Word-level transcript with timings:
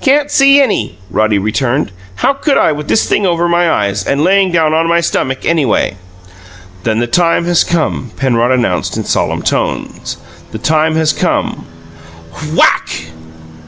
"Can't 0.00 0.28
see 0.28 0.60
any," 0.60 0.98
Roddy 1.08 1.38
returned. 1.38 1.92
"How 2.16 2.32
could 2.32 2.58
I, 2.58 2.72
with 2.72 2.88
this 2.88 3.08
thing 3.08 3.24
over 3.24 3.48
my 3.48 3.70
eyes, 3.70 4.02
and 4.04 4.24
laying 4.24 4.50
down 4.50 4.74
on 4.74 4.88
my 4.88 5.00
stummick, 5.00 5.44
anyway?" 5.46 5.94
"Then 6.82 6.98
the 6.98 7.06
time 7.06 7.44
has 7.44 7.62
come," 7.62 8.10
Penrod 8.16 8.50
announced 8.50 8.96
in 8.96 9.04
solemn 9.04 9.42
tones. 9.42 10.16
"The 10.50 10.58
time 10.58 10.96
has 10.96 11.12
come." 11.12 11.64
Whack! 12.54 12.88